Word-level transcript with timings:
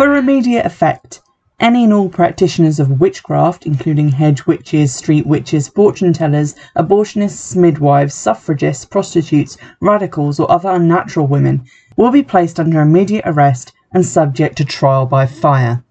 For 0.00 0.16
immediate 0.16 0.64
effect, 0.64 1.20
any 1.60 1.84
and 1.84 1.92
all 1.92 2.08
practitioners 2.08 2.80
of 2.80 3.02
witchcraft, 3.02 3.66
including 3.66 4.08
hedge 4.08 4.46
witches, 4.46 4.94
street 4.94 5.26
witches, 5.26 5.68
fortune 5.68 6.14
tellers, 6.14 6.54
abortionists, 6.74 7.54
midwives, 7.54 8.14
suffragists, 8.14 8.86
prostitutes, 8.86 9.58
radicals, 9.82 10.40
or 10.40 10.50
other 10.50 10.70
unnatural 10.70 11.26
women, 11.26 11.66
will 11.98 12.10
be 12.10 12.22
placed 12.22 12.58
under 12.58 12.80
immediate 12.80 13.24
arrest 13.26 13.74
and 13.92 14.06
subject 14.06 14.56
to 14.56 14.64
trial 14.64 15.04
by 15.04 15.26
fire. 15.26 15.84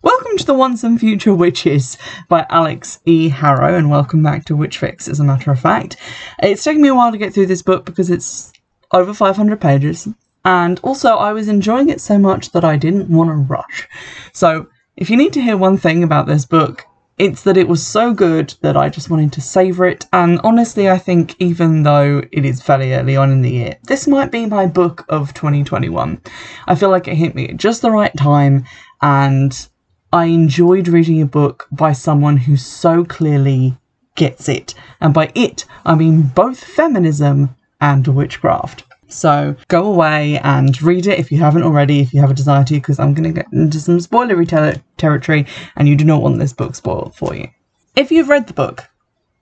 Welcome 0.00 0.36
to 0.36 0.46
the 0.46 0.54
Once 0.54 0.84
and 0.84 1.00
Future 1.00 1.34
Witches 1.34 1.98
by 2.28 2.46
Alix 2.50 3.00
E. 3.04 3.30
Harrow, 3.30 3.76
and 3.76 3.90
welcome 3.90 4.22
back 4.22 4.44
to 4.44 4.54
Witch 4.54 4.78
Fix, 4.78 5.08
as 5.08 5.18
a 5.18 5.24
matter 5.24 5.50
of 5.50 5.58
fact. 5.58 5.96
It's 6.40 6.62
taken 6.62 6.82
me 6.82 6.86
a 6.86 6.94
while 6.94 7.10
to 7.10 7.18
get 7.18 7.34
through 7.34 7.46
this 7.46 7.62
book 7.62 7.84
because 7.84 8.10
it's 8.10 8.52
over 8.92 9.12
500 9.14 9.60
pages, 9.60 10.08
and 10.44 10.78
also 10.82 11.16
I 11.16 11.32
was 11.32 11.48
enjoying 11.48 11.88
it 11.88 12.00
so 12.00 12.18
much 12.18 12.52
that 12.52 12.64
I 12.64 12.76
didn't 12.76 13.08
want 13.08 13.30
to 13.30 13.34
rush. 13.34 13.88
So, 14.32 14.68
if 14.96 15.10
you 15.10 15.16
need 15.16 15.32
to 15.34 15.42
hear 15.42 15.56
one 15.56 15.76
thing 15.76 16.02
about 16.02 16.26
this 16.26 16.46
book, 16.46 16.86
it's 17.18 17.42
that 17.44 17.56
it 17.56 17.68
was 17.68 17.86
so 17.86 18.12
good 18.12 18.54
that 18.60 18.76
I 18.76 18.88
just 18.88 19.08
wanted 19.08 19.32
to 19.32 19.40
savour 19.40 19.86
it. 19.86 20.06
And 20.12 20.38
honestly, 20.44 20.90
I 20.90 20.98
think 20.98 21.34
even 21.38 21.82
though 21.82 22.22
it 22.30 22.44
is 22.44 22.62
fairly 22.62 22.92
early 22.92 23.16
on 23.16 23.32
in 23.32 23.42
the 23.42 23.50
year, 23.50 23.76
this 23.84 24.06
might 24.06 24.30
be 24.30 24.46
my 24.46 24.66
book 24.66 25.04
of 25.08 25.32
2021. 25.32 26.20
I 26.66 26.74
feel 26.74 26.90
like 26.90 27.08
it 27.08 27.14
hit 27.14 27.34
me 27.34 27.48
at 27.48 27.56
just 27.56 27.82
the 27.82 27.90
right 27.90 28.14
time, 28.16 28.64
and 29.00 29.68
I 30.12 30.26
enjoyed 30.26 30.88
reading 30.88 31.22
a 31.22 31.26
book 31.26 31.66
by 31.72 31.92
someone 31.92 32.36
who 32.36 32.56
so 32.56 33.04
clearly 33.04 33.76
gets 34.14 34.48
it. 34.48 34.74
And 35.00 35.14
by 35.14 35.30
it, 35.34 35.64
I 35.84 35.94
mean 35.94 36.22
both 36.22 36.62
feminism 36.62 37.54
and 37.80 38.06
witchcraft. 38.06 38.84
So 39.08 39.54
go 39.68 39.84
away 39.84 40.38
and 40.38 40.80
read 40.82 41.06
it 41.06 41.18
if 41.18 41.30
you 41.30 41.38
haven't 41.38 41.62
already, 41.62 42.00
if 42.00 42.12
you 42.12 42.20
have 42.20 42.30
a 42.30 42.34
desire 42.34 42.64
to, 42.64 42.74
because 42.74 42.98
I'm 42.98 43.14
going 43.14 43.32
to 43.32 43.40
get 43.40 43.52
into 43.52 43.80
some 43.80 43.98
spoilery 43.98 44.48
ter- 44.48 44.82
territory 44.96 45.46
and 45.76 45.88
you 45.88 45.96
do 45.96 46.04
not 46.04 46.22
want 46.22 46.38
this 46.38 46.52
book 46.52 46.74
spoiled 46.74 47.14
for 47.14 47.34
you. 47.34 47.48
If 47.94 48.10
you've 48.10 48.28
read 48.28 48.46
the 48.46 48.52
book, 48.52 48.84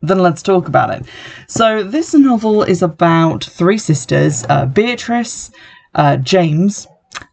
then 0.02 0.18
let's 0.18 0.42
talk 0.42 0.68
about 0.68 0.90
it. 0.90 1.06
So, 1.48 1.82
this 1.82 2.12
novel 2.14 2.62
is 2.62 2.82
about 2.82 3.44
three 3.44 3.78
sisters 3.78 4.44
uh, 4.50 4.66
Beatrice, 4.66 5.50
uh, 5.94 6.18
James, 6.18 6.86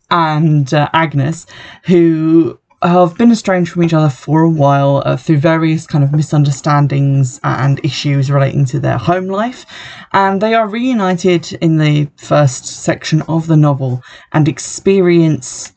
and 0.09 0.73
uh, 0.73 0.89
Agnes, 0.93 1.45
who 1.83 2.57
have 2.89 3.17
been 3.17 3.31
estranged 3.31 3.71
from 3.71 3.83
each 3.83 3.93
other 3.93 4.09
for 4.09 4.41
a 4.41 4.49
while 4.49 5.03
uh, 5.05 5.15
through 5.15 5.37
various 5.37 5.85
kind 5.85 6.03
of 6.03 6.11
misunderstandings 6.11 7.39
and 7.43 7.79
issues 7.83 8.31
relating 8.31 8.65
to 8.65 8.79
their 8.79 8.97
home 8.97 9.27
life. 9.27 9.65
And 10.13 10.41
they 10.41 10.53
are 10.53 10.67
reunited 10.67 11.53
in 11.61 11.77
the 11.77 12.09
first 12.17 12.65
section 12.65 13.21
of 13.23 13.47
the 13.47 13.57
novel 13.57 14.01
and 14.33 14.47
experience 14.47 15.73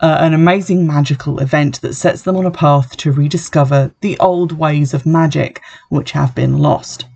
uh, 0.00 0.18
an 0.20 0.34
amazing 0.34 0.86
magical 0.86 1.40
event 1.40 1.80
that 1.80 1.94
sets 1.94 2.22
them 2.22 2.36
on 2.36 2.46
a 2.46 2.50
path 2.50 2.96
to 2.98 3.12
rediscover 3.12 3.92
the 4.00 4.18
old 4.18 4.52
ways 4.52 4.92
of 4.92 5.06
magic 5.06 5.62
which 5.88 6.12
have 6.12 6.34
been 6.34 6.58
lost 6.58 7.06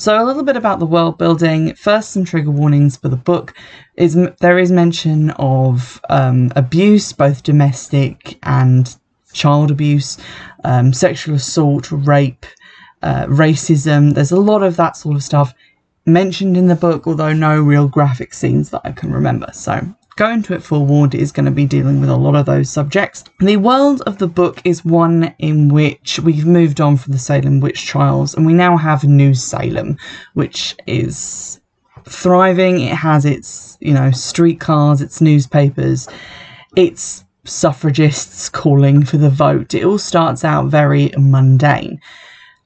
so 0.00 0.22
a 0.22 0.24
little 0.24 0.42
bit 0.42 0.56
about 0.56 0.78
the 0.78 0.86
world 0.86 1.18
building. 1.18 1.74
First, 1.74 2.12
some 2.12 2.24
trigger 2.24 2.50
warnings 2.50 2.96
for 2.96 3.10
the 3.10 3.16
book. 3.16 3.52
Is 3.96 4.16
there 4.40 4.58
is 4.58 4.72
mention 4.72 5.28
of 5.32 6.00
um, 6.08 6.50
abuse, 6.56 7.12
both 7.12 7.42
domestic 7.42 8.38
and 8.44 8.96
child 9.34 9.70
abuse, 9.70 10.16
um, 10.64 10.94
sexual 10.94 11.34
assault, 11.34 11.92
rape, 11.92 12.46
uh, 13.02 13.26
racism. 13.26 14.14
There's 14.14 14.32
a 14.32 14.40
lot 14.40 14.62
of 14.62 14.76
that 14.76 14.96
sort 14.96 15.16
of 15.16 15.22
stuff 15.22 15.52
mentioned 16.06 16.56
in 16.56 16.68
the 16.68 16.74
book, 16.74 17.06
although 17.06 17.34
no 17.34 17.60
real 17.60 17.86
graphic 17.86 18.32
scenes 18.32 18.70
that 18.70 18.80
I 18.84 18.92
can 18.92 19.12
remember. 19.12 19.50
So 19.52 19.86
go 20.20 20.28
into 20.28 20.52
it 20.52 20.62
forewarned 20.62 21.14
is 21.14 21.32
going 21.32 21.46
to 21.46 21.50
be 21.50 21.64
dealing 21.64 21.98
with 21.98 22.10
a 22.10 22.14
lot 22.14 22.36
of 22.36 22.44
those 22.44 22.68
subjects. 22.68 23.24
The 23.38 23.56
world 23.56 24.02
of 24.02 24.18
the 24.18 24.26
book 24.26 24.60
is 24.64 24.84
one 24.84 25.34
in 25.38 25.70
which 25.70 26.20
we've 26.20 26.44
moved 26.44 26.78
on 26.78 26.98
from 26.98 27.14
the 27.14 27.18
Salem 27.18 27.60
witch 27.60 27.86
trials 27.86 28.34
and 28.34 28.44
we 28.44 28.52
now 28.52 28.76
have 28.76 29.02
New 29.02 29.32
Salem, 29.32 29.96
which 30.34 30.76
is 30.86 31.58
thriving. 32.06 32.80
It 32.80 32.96
has 32.96 33.24
its, 33.24 33.78
you 33.80 33.94
know, 33.94 34.10
streetcars, 34.10 35.00
its 35.00 35.22
newspapers, 35.22 36.06
its 36.76 37.24
suffragists 37.44 38.50
calling 38.50 39.02
for 39.06 39.16
the 39.16 39.30
vote. 39.30 39.72
It 39.72 39.86
all 39.86 39.96
starts 39.96 40.44
out 40.44 40.66
very 40.66 41.14
mundane. 41.16 41.98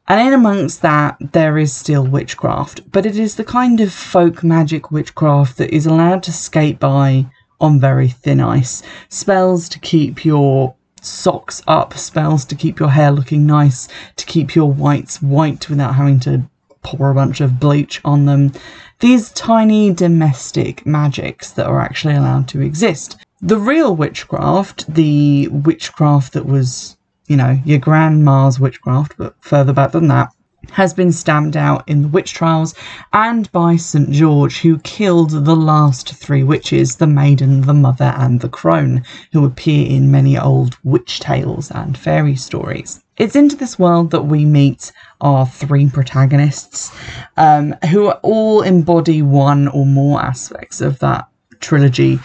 And 0.09 0.27
in 0.27 0.35
amongst 0.35 0.83
that, 0.83 1.19
there 1.31 1.57
is 1.57 1.73
still 1.73 2.05
witchcraft, 2.05 2.91
but 2.91 3.07
it 3.07 3.17
is 3.17 3.37
the 3.37 3.45
kind 3.45 3.81
of 3.81 3.93
folk 3.93 4.43
magic 4.43 4.91
witchcraft 4.91 5.57
that 5.59 5.73
is 5.73 5.87
allowed 5.87 6.25
to 6.25 6.33
skate 6.33 6.81
by 6.81 7.27
on 7.61 7.81
very 7.81 8.09
thin 8.09 8.41
ice. 8.41 8.83
Spells 9.09 9.69
to 9.71 9.79
keep 9.79 10.25
your 10.25 10.75
socks 11.01 11.63
up, 11.67 11.95
spells 11.95 12.45
to 12.47 12.55
keep 12.55 12.79
your 12.79 12.91
hair 12.91 13.13
looking 13.13 13.47
nice, 13.47 13.89
to 14.17 14.27
keep 14.27 14.55
your 14.55 14.71
whites 14.71 15.23
white 15.23 15.69
without 15.69 15.95
having 15.95 16.19
to 16.21 16.43
pour 16.83 17.11
a 17.11 17.15
bunch 17.15 17.41
of 17.41 17.61
bleach 17.61 18.01
on 18.05 18.27
them. 18.27 18.53
These 19.01 19.31
tiny 19.31 19.93
domestic 19.93 20.87
magics 20.87 21.51
that 21.53 21.67
are 21.67 21.81
actually 21.81 22.15
allowed 22.15 22.49
to 22.49 22.61
exist. 22.61 23.17
The 23.43 23.59
real 23.59 23.95
witchcraft, 23.97 24.93
the 24.93 25.49
witchcraft 25.49 26.33
that 26.33 26.47
was, 26.47 26.97
you 27.27 27.37
know, 27.37 27.59
your 27.65 27.79
grandma's 27.79 28.59
witchcraft, 28.61 29.17
but 29.19 29.35
further 29.41 29.73
back 29.73 29.93
than 29.93 30.09
that, 30.09 30.31
has 30.71 30.95
been 30.95 31.13
stamped 31.13 31.57
out 31.57 31.83
in 31.89 32.03
the 32.03 32.09
witch 32.09 32.33
trials 32.33 32.75
and 33.13 33.51
by 33.53 33.77
St. 33.77 34.11
George, 34.11 34.61
who 34.61 34.79
killed 34.79 35.31
the 35.31 35.57
last 35.57 36.15
three 36.15 36.43
witches 36.43 36.97
the 36.97 37.07
maiden, 37.07 37.63
the 37.63 37.75
mother, 37.75 38.15
and 38.17 38.41
the 38.41 38.49
crone, 38.49 39.03
who 39.33 39.45
appear 39.45 39.87
in 39.87 40.11
many 40.11 40.39
old 40.39 40.77
witch 40.85 41.21
tales 41.21 41.71
and 41.71 41.97
fairy 41.97 42.37
stories. 42.37 43.03
It's 43.17 43.37
into 43.37 43.55
this 43.55 43.79
world 43.79 44.11
that 44.11 44.27
we 44.27 44.45
meet 44.45 44.91
our 45.21 45.47
three 45.47 45.89
protagonists, 45.89 46.91
um, 47.37 47.75
who 47.91 48.11
all 48.11 48.63
embody 48.63 49.23
one 49.23 49.69
or 49.69 49.87
more 49.87 50.21
aspects 50.21 50.81
of 50.81 50.99
that 50.99 51.29
trilogy, 51.61 52.19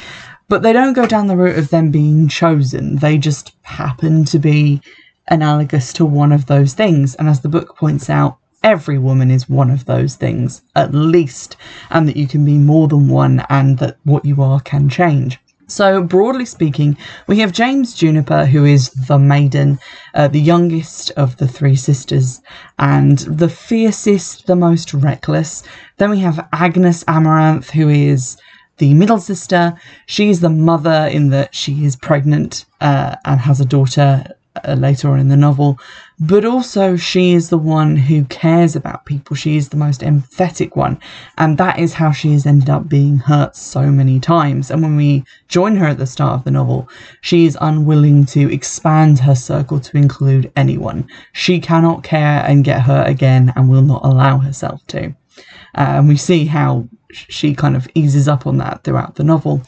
but 0.47 0.63
they 0.63 0.73
don't 0.73 0.93
go 0.93 1.05
down 1.05 1.27
the 1.27 1.37
route 1.37 1.59
of 1.59 1.69
them 1.69 1.91
being 1.91 2.27
chosen. 2.27 2.95
They 2.95 3.19
just 3.19 3.53
happen 3.61 4.25
to 4.25 4.39
be 4.39 4.81
analogous 5.29 5.93
to 5.93 6.05
one 6.05 6.31
of 6.31 6.45
those 6.47 6.73
things. 6.73 7.15
And 7.15 7.29
as 7.29 7.41
the 7.41 7.49
book 7.49 7.77
points 7.77 8.09
out, 8.09 8.37
every 8.63 8.97
woman 8.97 9.31
is 9.31 9.49
one 9.49 9.69
of 9.69 9.85
those 9.85 10.15
things, 10.15 10.61
at 10.75 10.93
least, 10.93 11.55
and 11.89 12.07
that 12.07 12.17
you 12.17 12.27
can 12.27 12.43
be 12.43 12.57
more 12.57 12.87
than 12.87 13.07
one, 13.07 13.45
and 13.49 13.77
that 13.77 13.97
what 14.03 14.25
you 14.25 14.41
are 14.41 14.59
can 14.59 14.89
change. 14.89 15.39
So, 15.67 16.01
broadly 16.01 16.45
speaking, 16.45 16.97
we 17.27 17.37
have 17.39 17.51
James 17.51 17.93
Juniper, 17.93 18.45
who 18.45 18.65
is 18.65 18.89
the 18.89 19.19
maiden, 19.19 19.77
uh, 20.15 20.27
the 20.27 20.41
youngest 20.41 21.11
of 21.11 21.37
the 21.37 21.47
three 21.47 21.75
sisters, 21.75 22.41
and 22.79 23.19
the 23.19 23.49
fiercest, 23.49 24.47
the 24.47 24.55
most 24.55 24.95
reckless. 24.95 25.61
Then 25.97 26.09
we 26.09 26.19
have 26.21 26.47
Agnes 26.53 27.03
Amaranth, 27.07 27.69
who 27.69 27.87
is 27.87 28.35
the 28.79 28.95
middle 28.95 29.19
sister. 29.19 29.75
She 30.07 30.31
is 30.31 30.39
the 30.39 30.49
mother 30.49 31.07
in 31.11 31.29
that 31.29 31.53
she 31.53 31.85
is 31.85 31.95
pregnant 31.95 32.65
uh, 32.81 33.15
and 33.25 33.39
has 33.39 33.61
a 33.61 33.65
daughter 33.65 34.25
uh, 34.63 34.73
later 34.73 35.09
on 35.09 35.19
in 35.19 35.27
the 35.27 35.37
novel, 35.37 35.79
but 36.19 36.43
also 36.45 36.95
she 36.95 37.33
is 37.33 37.49
the 37.49 37.57
one 37.57 37.95
who 37.95 38.25
cares 38.25 38.75
about 38.75 39.05
people. 39.05 39.35
She 39.35 39.57
is 39.57 39.69
the 39.69 39.77
most 39.77 40.01
empathetic 40.01 40.75
one, 40.75 40.99
and 41.37 41.57
that 41.57 41.79
is 41.79 41.93
how 41.93 42.11
she 42.11 42.31
has 42.33 42.45
ended 42.45 42.69
up 42.69 42.89
being 42.89 43.17
hurt 43.17 43.55
so 43.55 43.89
many 43.91 44.19
times. 44.19 44.71
And 44.71 44.81
when 44.81 44.95
we 44.95 45.23
join 45.47 45.75
her 45.77 45.87
at 45.87 45.97
the 45.97 46.07
start 46.07 46.33
of 46.33 46.43
the 46.43 46.51
novel, 46.51 46.89
she 47.21 47.45
is 47.45 47.57
unwilling 47.61 48.25
to 48.27 48.51
expand 48.53 49.19
her 49.19 49.35
circle 49.35 49.79
to 49.79 49.97
include 49.97 50.51
anyone. 50.55 51.07
She 51.33 51.59
cannot 51.59 52.03
care 52.03 52.43
and 52.45 52.63
get 52.63 52.81
hurt 52.81 53.07
again 53.07 53.53
and 53.55 53.69
will 53.69 53.81
not 53.81 54.03
allow 54.03 54.39
herself 54.39 54.85
to. 54.87 55.15
Uh, 55.77 55.97
and 55.97 56.07
we 56.07 56.17
see 56.17 56.45
how 56.45 56.87
she 57.11 57.55
kind 57.55 57.75
of 57.75 57.87
eases 57.95 58.27
up 58.27 58.45
on 58.45 58.57
that 58.57 58.83
throughout 58.83 59.15
the 59.15 59.23
novel. 59.23 59.61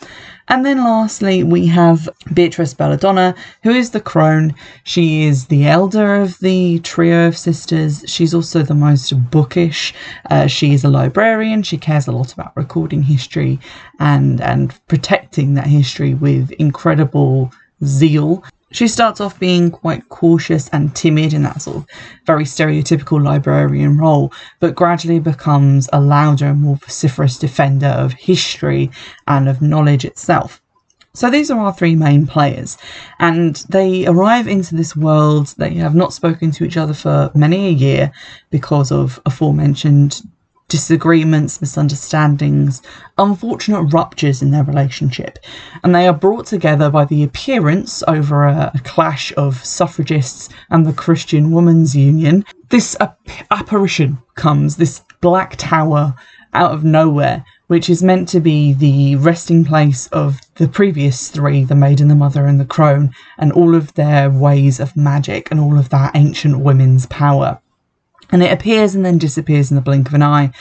And 0.48 0.66
then 0.66 0.84
lastly, 0.84 1.44
we 1.44 1.66
have 1.68 2.10
Beatrice 2.34 2.74
Belladonna, 2.74 3.36
who 3.64 3.72
is 3.72 3.92
the 3.92 4.02
crone. 4.02 4.54
She 4.84 5.24
is 5.24 5.46
the 5.46 5.66
elder 5.66 6.16
of 6.16 6.38
the 6.40 6.80
trio 6.80 7.28
of 7.28 7.38
sisters. 7.38 8.04
She's 8.08 8.34
also 8.34 8.62
the 8.62 8.74
most 8.74 9.14
bookish. 9.32 9.94
Uh, 10.30 10.48
she 10.48 10.74
is 10.74 10.84
a 10.84 10.90
librarian. 10.90 11.64
She 11.64 11.78
cares 11.78 12.08
a 12.08 12.12
lot 12.12 12.34
about 12.34 12.56
recording 12.58 13.04
history 13.04 13.60
and, 14.00 14.42
and 14.42 14.78
protecting 14.88 15.54
that 15.54 15.68
history 15.68 16.14
with 16.14 16.52
incredible 16.54 17.52
zeal. 17.86 18.44
She 18.72 18.88
starts 18.88 19.20
off 19.20 19.38
being 19.38 19.70
quite 19.70 20.08
cautious 20.08 20.70
and 20.70 20.96
timid 20.96 21.34
in 21.34 21.44
that 21.44 21.62
sort 21.62 21.78
of 21.78 21.86
very 22.26 22.46
stereotypical 22.46 23.22
librarian 23.22 23.98
role, 23.98 24.32
but 24.62 24.76
gradually 24.76 25.20
becomes 25.20 25.90
a 25.92 26.00
louder 26.00 26.48
and 26.48 26.62
more 26.62 26.78
vociferous 26.78 27.38
defender 27.38 27.88
of 27.88 28.14
history 28.14 28.90
and 29.28 29.50
of 29.50 29.62
knowledge 29.62 30.06
itself. 30.06 30.62
So 31.14 31.30
these 31.30 31.52
are 31.52 31.60
our 31.60 31.74
three 31.74 31.96
main 31.96 32.26
players, 32.26 32.78
and 33.20 33.58
they 33.68 34.08
arrive 34.08 34.48
into 34.48 34.76
this 34.76 34.96
world. 34.96 35.54
They 35.58 35.74
have 35.74 35.94
not 35.94 36.14
spoken 36.14 36.52
to 36.52 36.64
each 36.64 36.78
other 36.78 36.94
for 36.94 37.30
many 37.36 37.68
a 37.68 37.72
year 37.72 38.14
because 38.50 38.94
of 38.94 39.20
aforementioned 39.26 40.22
disagreements, 40.72 41.60
misunderstandings, 41.60 42.82
unfortunate 43.18 43.84
ruptures 43.94 44.42
in 44.42 44.52
their 44.52 44.64
relationship, 44.64 45.38
and 45.84 45.94
they 45.94 46.08
are 46.08 46.14
brought 46.14 46.46
together 46.46 46.90
by 46.90 47.04
the 47.04 47.24
appearance 47.24 48.02
over 48.08 48.46
a, 48.46 48.72
a 48.74 48.80
clash 48.86 49.34
of 49.36 49.64
suffragists 49.66 50.48
and 50.70 50.86
the 50.86 50.94
Christian 50.94 51.52
Women's 51.52 51.94
Union. 51.94 52.46
This 52.70 52.96
ap- 53.02 53.20
apparition 53.52 54.18
comes, 54.36 54.78
this 54.78 55.02
black 55.20 55.58
tower 55.58 56.16
out 56.54 56.72
of 56.72 56.86
nowhere, 56.86 57.44
which 57.68 57.90
is 57.90 58.02
meant 58.02 58.30
to 58.30 58.40
be 58.40 58.72
the 58.72 59.18
resting 59.18 59.66
place 59.66 60.08
of 60.08 60.40
the 60.56 60.70
previous 60.70 61.28
three 61.28 61.66
the 61.66 61.76
Maiden, 61.76 62.08
the 62.08 62.16
Mother, 62.16 62.46
and 62.46 62.62
the 62.62 62.66
Crone, 62.66 63.12
and 63.38 63.52
all 63.52 63.76
of 63.76 63.94
their 63.96 64.30
ways 64.30 64.80
of 64.80 64.96
magic 64.96 65.52
and 65.52 65.60
all 65.60 65.78
of 65.78 65.90
that 65.90 66.16
ancient 66.16 66.60
women's 66.60 67.08
power 67.08 67.61
and 68.32 68.44
it 68.44 68.52
appears 68.52 68.96
and 68.96 69.06
then 69.06 69.18
disappears 69.18 69.72
in 69.72 69.76
the 69.76 69.82
blink 69.82 70.08
of 70.08 70.14
an 70.14 70.24
eye. 70.24 70.52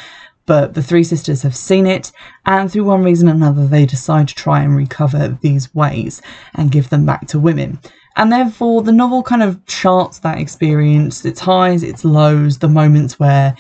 But 0.46 0.74
the 0.74 0.82
three 0.82 1.04
sisters 1.04 1.42
have 1.42 1.54
seen 1.54 1.86
it, 1.86 2.10
and 2.46 2.70
through 2.70 2.84
one 2.84 3.04
reason 3.04 3.28
or 3.28 3.32
another, 3.32 3.66
they 3.66 3.86
decide 3.86 4.28
to 4.28 4.34
try 4.34 4.62
and 4.62 4.76
recover 4.76 5.38
these 5.42 5.72
ways 5.74 6.20
and 6.54 6.72
give 6.72 6.90
them 6.90 7.06
back 7.06 7.28
to 7.28 7.38
women. 7.38 7.78
And 8.16 8.32
therefore, 8.32 8.82
the 8.82 8.90
novel 8.90 9.22
kind 9.22 9.42
of 9.42 9.64
charts 9.66 10.18
that 10.20 10.38
experience 10.38 11.24
its 11.24 11.40
highs, 11.40 11.82
its 11.82 12.04
lows, 12.04 12.58
the 12.58 12.68
moments 12.68 13.20
where 13.20 13.54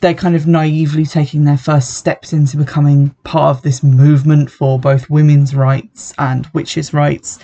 they're 0.00 0.14
kind 0.14 0.36
of 0.36 0.46
naively 0.46 1.06
taking 1.06 1.44
their 1.44 1.56
first 1.56 1.94
steps 1.94 2.32
into 2.32 2.56
becoming 2.56 3.14
part 3.24 3.56
of 3.56 3.62
this 3.62 3.82
movement 3.82 4.50
for 4.50 4.78
both 4.78 5.08
women's 5.08 5.54
rights 5.54 6.12
and 6.18 6.46
witches' 6.52 6.92
rights. 6.92 7.38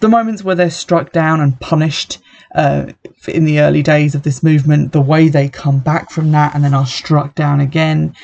The 0.00 0.08
moments 0.08 0.42
where 0.42 0.54
they're 0.54 0.70
struck 0.70 1.12
down 1.12 1.40
and 1.40 1.60
punished 1.60 2.18
uh, 2.54 2.86
in 3.28 3.44
the 3.44 3.60
early 3.60 3.82
days 3.82 4.14
of 4.14 4.22
this 4.22 4.42
movement, 4.42 4.92
the 4.92 5.00
way 5.00 5.28
they 5.28 5.48
come 5.48 5.78
back 5.78 6.10
from 6.10 6.32
that 6.32 6.54
and 6.54 6.64
then 6.64 6.74
are 6.74 6.86
struck 6.86 7.34
down 7.34 7.60
again. 7.60 8.14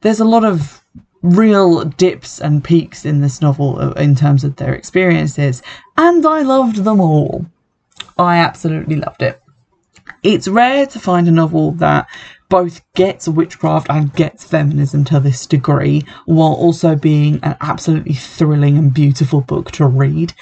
There's 0.00 0.20
a 0.20 0.24
lot 0.24 0.44
of 0.44 0.82
real 1.22 1.84
dips 1.84 2.40
and 2.40 2.64
peaks 2.64 3.04
in 3.04 3.20
this 3.20 3.40
novel 3.40 3.78
uh, 3.78 3.92
in 3.92 4.14
terms 4.14 4.44
of 4.44 4.56
their 4.56 4.74
experiences, 4.74 5.62
and 5.96 6.24
I 6.26 6.42
loved 6.42 6.84
them 6.84 7.00
all. 7.00 7.46
I 8.18 8.38
absolutely 8.38 8.96
loved 8.96 9.22
it. 9.22 9.40
It's 10.22 10.48
rare 10.48 10.86
to 10.86 10.98
find 10.98 11.28
a 11.28 11.32
novel 11.32 11.72
that 11.72 12.06
both 12.48 12.82
gets 12.94 13.28
witchcraft 13.28 13.86
and 13.90 14.12
gets 14.14 14.44
feminism 14.44 15.04
to 15.04 15.20
this 15.20 15.46
degree, 15.46 16.02
while 16.26 16.54
also 16.54 16.96
being 16.96 17.38
an 17.42 17.56
absolutely 17.60 18.14
thrilling 18.14 18.76
and 18.76 18.92
beautiful 18.92 19.40
book 19.40 19.70
to 19.72 19.86
read. 19.86 20.34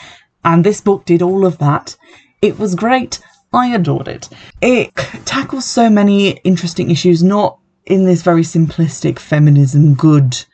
And 0.44 0.64
this 0.64 0.80
book 0.80 1.04
did 1.04 1.20
all 1.20 1.44
of 1.44 1.58
that 1.58 1.96
it 2.42 2.58
was 2.58 2.74
great. 2.74 3.20
I 3.52 3.68
adored 3.68 4.08
it. 4.08 4.28
It 4.60 4.94
tackles 5.24 5.64
so 5.64 5.88
many 5.88 6.30
interesting 6.44 6.90
issues, 6.90 7.22
not 7.22 7.58
in 7.86 8.04
this 8.04 8.22
very 8.22 8.42
simplistic 8.42 9.18
feminism 9.18 9.94
good, 9.94 10.44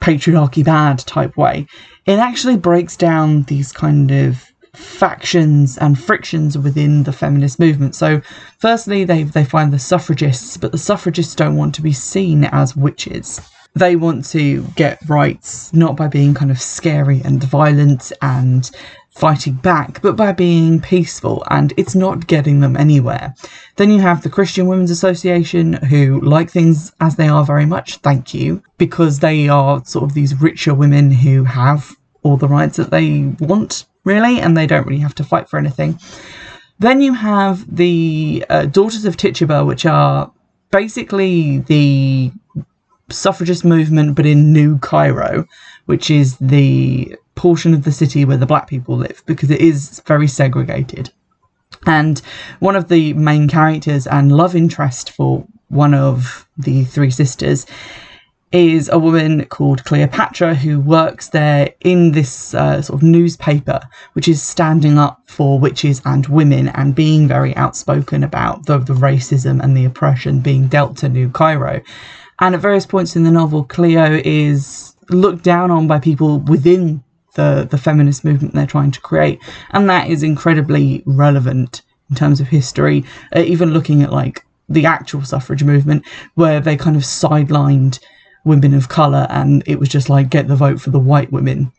patriarchy 0.00 0.64
bad 0.64 0.98
type 1.00 1.36
way. 1.36 1.66
It 2.06 2.18
actually 2.18 2.56
breaks 2.56 2.96
down 2.96 3.42
these 3.44 3.70
kind 3.72 4.10
of 4.10 4.52
factions 4.74 5.76
and 5.78 5.98
frictions 5.98 6.56
within 6.56 7.02
the 7.02 7.12
feminist 7.12 7.60
movement. 7.60 7.94
So, 7.94 8.22
firstly, 8.58 9.04
they 9.04 9.24
they 9.24 9.44
find 9.44 9.72
the 9.72 9.78
suffragists, 9.78 10.56
but 10.56 10.72
the 10.72 10.78
suffragists 10.78 11.34
don't 11.34 11.56
want 11.56 11.74
to 11.74 11.82
be 11.82 11.92
seen 11.92 12.44
as 12.44 12.74
witches. 12.74 13.40
They 13.74 13.96
want 13.96 14.24
to 14.30 14.62
get 14.76 14.98
rights 15.08 15.72
not 15.72 15.96
by 15.96 16.08
being 16.08 16.34
kind 16.34 16.50
of 16.50 16.60
scary 16.60 17.22
and 17.24 17.42
violent 17.44 18.12
and 18.20 18.70
fighting 19.14 19.54
back, 19.54 20.00
but 20.02 20.16
by 20.16 20.32
being 20.32 20.80
peaceful, 20.80 21.44
and 21.50 21.72
it's 21.76 21.94
not 21.94 22.26
getting 22.26 22.60
them 22.60 22.76
anywhere. 22.76 23.34
Then 23.76 23.90
you 23.90 24.00
have 24.00 24.22
the 24.22 24.30
Christian 24.30 24.66
Women's 24.66 24.90
Association, 24.90 25.74
who 25.74 26.20
like 26.20 26.50
things 26.50 26.92
as 27.00 27.16
they 27.16 27.28
are 27.28 27.44
very 27.44 27.66
much, 27.66 27.96
thank 27.98 28.32
you, 28.32 28.62
because 28.78 29.18
they 29.18 29.48
are 29.48 29.84
sort 29.84 30.04
of 30.04 30.14
these 30.14 30.40
richer 30.40 30.74
women 30.74 31.10
who 31.10 31.44
have 31.44 31.94
all 32.22 32.36
the 32.36 32.48
rights 32.48 32.76
that 32.78 32.90
they 32.90 33.24
want, 33.40 33.84
really, 34.04 34.40
and 34.40 34.56
they 34.56 34.66
don't 34.66 34.86
really 34.86 35.02
have 35.02 35.14
to 35.16 35.24
fight 35.24 35.48
for 35.48 35.58
anything. 35.58 35.98
Then 36.78 37.00
you 37.00 37.12
have 37.12 37.64
the 37.76 38.44
uh, 38.48 38.66
Daughters 38.66 39.04
of 39.04 39.16
Tituba, 39.16 39.64
which 39.64 39.86
are 39.86 40.32
basically 40.70 41.58
the 41.58 42.32
suffragist 43.10 43.64
movement, 43.64 44.16
but 44.16 44.26
in 44.26 44.52
New 44.52 44.78
Cairo, 44.78 45.46
which 45.84 46.10
is 46.10 46.36
the 46.38 47.16
portion 47.34 47.74
of 47.74 47.84
the 47.84 47.92
city 47.92 48.24
where 48.24 48.36
the 48.36 48.46
black 48.46 48.68
people 48.68 48.96
live 48.96 49.22
because 49.26 49.50
it 49.50 49.60
is 49.60 50.00
very 50.06 50.28
segregated. 50.28 51.10
And 51.86 52.20
one 52.60 52.76
of 52.76 52.88
the 52.88 53.12
main 53.14 53.48
characters 53.48 54.06
and 54.06 54.32
love 54.32 54.54
interest 54.54 55.10
for 55.10 55.46
one 55.68 55.94
of 55.94 56.46
the 56.56 56.84
three 56.84 57.10
sisters 57.10 57.66
is 58.52 58.90
a 58.92 58.98
woman 58.98 59.46
called 59.46 59.82
Cleopatra 59.84 60.54
who 60.54 60.78
works 60.78 61.30
there 61.30 61.70
in 61.80 62.12
this 62.12 62.52
uh, 62.54 62.82
sort 62.82 63.02
of 63.02 63.08
newspaper, 63.08 63.80
which 64.12 64.28
is 64.28 64.42
standing 64.42 64.98
up 64.98 65.22
for 65.26 65.58
witches 65.58 66.02
and 66.04 66.26
women 66.26 66.68
and 66.68 66.94
being 66.94 67.26
very 67.26 67.56
outspoken 67.56 68.22
about 68.22 68.66
the, 68.66 68.78
the 68.78 68.92
racism 68.92 69.62
and 69.62 69.74
the 69.74 69.86
oppression 69.86 70.40
being 70.40 70.68
dealt 70.68 70.98
to 70.98 71.08
New 71.08 71.30
Cairo. 71.30 71.80
And 72.40 72.54
at 72.54 72.60
various 72.60 72.86
points 72.86 73.16
in 73.16 73.24
the 73.24 73.30
novel, 73.30 73.64
Cleo 73.64 74.20
is 74.24 74.94
looked 75.08 75.42
down 75.42 75.70
on 75.70 75.86
by 75.86 75.98
people 75.98 76.40
within 76.40 77.02
the 77.34 77.66
the 77.70 77.78
feminist 77.78 78.24
movement 78.24 78.54
they're 78.54 78.66
trying 78.66 78.90
to 78.90 79.00
create, 79.00 79.40
and 79.70 79.88
that 79.88 80.08
is 80.08 80.22
incredibly 80.22 81.02
relevant 81.06 81.82
in 82.10 82.16
terms 82.16 82.40
of 82.40 82.48
history. 82.48 83.04
Uh, 83.34 83.40
even 83.40 83.72
looking 83.72 84.02
at 84.02 84.12
like 84.12 84.44
the 84.68 84.86
actual 84.86 85.24
suffrage 85.24 85.64
movement, 85.64 86.04
where 86.34 86.60
they 86.60 86.76
kind 86.76 86.96
of 86.96 87.02
sidelined 87.02 87.98
women 88.44 88.74
of 88.74 88.88
color, 88.88 89.26
and 89.30 89.62
it 89.66 89.78
was 89.78 89.88
just 89.88 90.08
like 90.08 90.30
get 90.30 90.48
the 90.48 90.56
vote 90.56 90.80
for 90.80 90.90
the 90.90 90.98
white 90.98 91.32
women, 91.32 91.72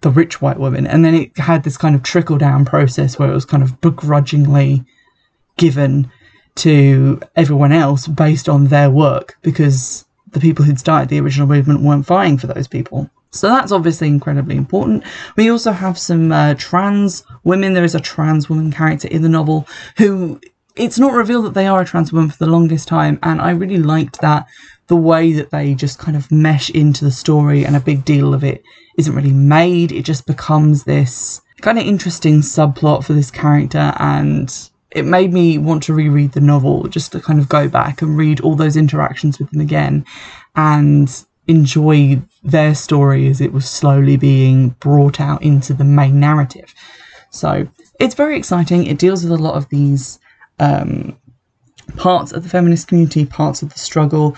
the 0.00 0.10
rich 0.10 0.40
white 0.40 0.58
women, 0.58 0.86
and 0.86 1.04
then 1.04 1.14
it 1.14 1.36
had 1.38 1.64
this 1.64 1.76
kind 1.76 1.94
of 1.94 2.02
trickle 2.02 2.38
down 2.38 2.64
process 2.64 3.18
where 3.18 3.30
it 3.30 3.34
was 3.34 3.44
kind 3.44 3.62
of 3.62 3.80
begrudgingly 3.80 4.84
given 5.56 6.10
to 6.56 7.20
everyone 7.36 7.72
else 7.72 8.06
based 8.06 8.48
on 8.48 8.66
their 8.66 8.90
work 8.90 9.36
because 9.42 10.04
the 10.32 10.40
people 10.40 10.64
who'd 10.64 10.78
started 10.78 11.08
the 11.08 11.20
original 11.20 11.46
movement 11.46 11.80
weren't 11.80 12.06
vying 12.06 12.38
for 12.38 12.46
those 12.46 12.68
people. 12.68 13.10
So 13.32 13.48
that's 13.48 13.72
obviously 13.72 14.08
incredibly 14.08 14.56
important. 14.56 15.04
We 15.36 15.50
also 15.50 15.70
have 15.70 15.98
some 15.98 16.32
uh, 16.32 16.54
trans 16.58 17.24
women. 17.44 17.74
There 17.74 17.84
is 17.84 17.94
a 17.94 18.00
trans 18.00 18.48
woman 18.48 18.72
character 18.72 19.08
in 19.08 19.22
the 19.22 19.28
novel 19.28 19.68
who 19.96 20.40
it's 20.76 20.98
not 20.98 21.12
revealed 21.12 21.44
that 21.44 21.54
they 21.54 21.66
are 21.66 21.82
a 21.82 21.84
trans 21.84 22.12
woman 22.12 22.30
for 22.30 22.44
the 22.44 22.50
longest 22.50 22.88
time, 22.88 23.18
and 23.22 23.40
I 23.40 23.50
really 23.50 23.78
liked 23.78 24.20
that 24.20 24.46
the 24.88 24.96
way 24.96 25.32
that 25.32 25.50
they 25.50 25.74
just 25.74 25.98
kind 25.98 26.16
of 26.16 26.30
mesh 26.32 26.70
into 26.70 27.04
the 27.04 27.10
story, 27.10 27.64
and 27.64 27.76
a 27.76 27.80
big 27.80 28.04
deal 28.04 28.34
of 28.34 28.42
it 28.42 28.62
isn't 28.98 29.14
really 29.14 29.32
made. 29.32 29.92
It 29.92 30.04
just 30.04 30.26
becomes 30.26 30.84
this 30.84 31.40
kind 31.60 31.78
of 31.78 31.86
interesting 31.86 32.40
subplot 32.40 33.04
for 33.04 33.12
this 33.12 33.30
character, 33.30 33.92
and 33.98 34.52
it 34.90 35.04
made 35.04 35.32
me 35.32 35.58
want 35.58 35.84
to 35.84 35.94
reread 35.94 36.32
the 36.32 36.40
novel 36.40 36.88
just 36.88 37.12
to 37.12 37.20
kind 37.20 37.38
of 37.38 37.48
go 37.48 37.68
back 37.68 38.02
and 38.02 38.16
read 38.16 38.40
all 38.40 38.56
those 38.56 38.76
interactions 38.76 39.38
with 39.38 39.50
them 39.50 39.60
again 39.60 40.04
and 40.56 41.24
enjoy 41.50 42.22
their 42.42 42.74
story 42.74 43.26
as 43.28 43.40
it 43.40 43.52
was 43.52 43.68
slowly 43.68 44.16
being 44.16 44.70
brought 44.80 45.20
out 45.20 45.42
into 45.42 45.74
the 45.74 45.84
main 45.84 46.20
narrative. 46.20 46.72
So 47.30 47.68
it's 47.98 48.14
very 48.14 48.36
exciting. 48.36 48.86
It 48.86 48.98
deals 48.98 49.22
with 49.24 49.32
a 49.32 49.42
lot 49.42 49.56
of 49.56 49.68
these 49.68 50.18
um, 50.58 51.16
parts 51.96 52.32
of 52.32 52.42
the 52.42 52.48
feminist 52.48 52.88
community, 52.88 53.26
parts 53.26 53.62
of 53.62 53.72
the 53.72 53.78
struggle, 53.78 54.36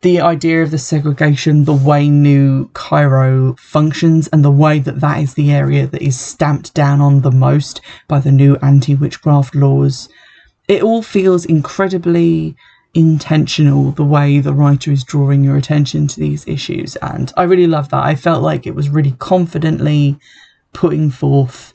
the 0.00 0.20
idea 0.20 0.62
of 0.62 0.70
the 0.70 0.78
segregation, 0.78 1.64
the 1.64 1.72
way 1.72 2.08
New 2.08 2.68
Cairo 2.74 3.56
functions, 3.58 4.28
and 4.28 4.44
the 4.44 4.50
way 4.50 4.78
that 4.78 5.00
that 5.00 5.20
is 5.20 5.34
the 5.34 5.52
area 5.52 5.86
that 5.86 6.02
is 6.02 6.18
stamped 6.18 6.74
down 6.74 7.00
on 7.00 7.20
the 7.20 7.30
most 7.30 7.80
by 8.08 8.20
the 8.20 8.32
new 8.32 8.56
anti 8.56 8.94
witchcraft 8.94 9.54
laws. 9.54 10.08
It 10.68 10.82
all 10.82 11.02
feels 11.02 11.44
incredibly 11.44 12.56
intentional 12.94 13.90
the 13.92 14.04
way 14.04 14.38
the 14.38 14.52
writer 14.52 14.92
is 14.92 15.02
drawing 15.02 15.42
your 15.42 15.56
attention 15.56 16.06
to 16.06 16.20
these 16.20 16.46
issues 16.46 16.94
and 16.96 17.32
i 17.36 17.42
really 17.42 17.66
love 17.66 17.88
that. 17.88 18.04
I 18.04 18.14
felt 18.14 18.42
like 18.42 18.66
it 18.66 18.74
was 18.74 18.88
really 18.88 19.12
confidently 19.18 20.16
putting 20.72 21.10
forth 21.10 21.74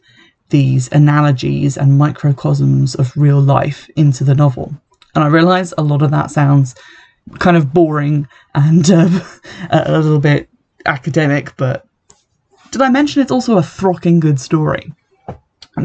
these 0.49 0.89
analogies 0.91 1.77
and 1.77 1.97
microcosms 1.97 2.95
of 2.95 3.15
real 3.15 3.39
life 3.39 3.87
into 3.95 4.23
the 4.23 4.35
novel. 4.35 4.73
And 5.13 5.23
i 5.23 5.27
realize 5.27 5.73
a 5.77 5.83
lot 5.83 6.01
of 6.01 6.11
that 6.11 6.31
sounds 6.31 6.75
kind 7.37 7.57
of 7.57 7.73
boring 7.73 8.27
and 8.55 8.89
um, 8.89 9.21
a 9.69 9.99
little 10.01 10.19
bit 10.19 10.49
academic 10.85 11.55
but 11.57 11.85
did 12.71 12.81
i 12.81 12.89
mention 12.89 13.21
it's 13.21 13.31
also 13.31 13.57
a 13.57 13.63
throcking 13.63 14.19
good 14.19 14.39
story 14.39 14.93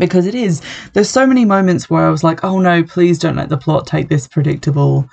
because 0.00 0.26
it 0.26 0.34
is. 0.34 0.62
There's 0.92 1.10
so 1.10 1.26
many 1.26 1.44
moments 1.44 1.88
where 1.88 2.06
I 2.06 2.10
was 2.10 2.24
like, 2.24 2.44
oh 2.44 2.58
no, 2.58 2.82
please 2.82 3.18
don't 3.18 3.36
let 3.36 3.48
the 3.48 3.56
plot 3.56 3.86
take 3.86 4.08
this 4.08 4.26
predictable, 4.26 5.08